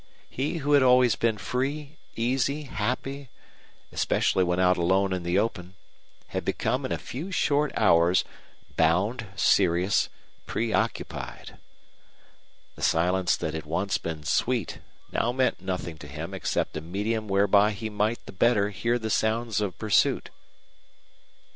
He 0.31 0.57
who 0.57 0.71
had 0.73 0.81
always 0.81 1.15
been 1.15 1.37
free, 1.37 1.99
easy, 2.15 2.63
happy, 2.63 3.29
especially 3.91 4.43
when 4.43 4.59
out 4.59 4.75
alone 4.75 5.13
in 5.13 5.21
the 5.21 5.37
open, 5.37 5.75
had 6.29 6.43
become 6.43 6.85
in 6.85 6.91
a 6.91 6.97
few 6.97 7.31
short 7.31 7.71
hours 7.77 8.23
bound, 8.75 9.27
serious, 9.35 10.09
preoccupied. 10.47 11.59
The 12.73 12.81
silence 12.81 13.37
that 13.37 13.53
had 13.53 13.65
once 13.67 13.99
been 13.99 14.23
sweet 14.23 14.79
now 15.11 15.31
meant 15.31 15.61
nothing 15.61 15.99
to 15.99 16.07
him 16.07 16.33
except 16.33 16.75
a 16.75 16.81
medium 16.81 17.27
whereby 17.27 17.69
he 17.69 17.91
might 17.91 18.25
the 18.25 18.31
better 18.31 18.71
hear 18.71 18.97
the 18.97 19.11
sounds 19.11 19.61
of 19.61 19.77
pursuit. 19.77 20.31